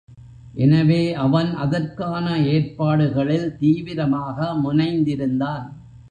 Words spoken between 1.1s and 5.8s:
அவன் அதற்கான ஏற்பாடுகளில் தீவிரமாக முனைந்திருந்தான்.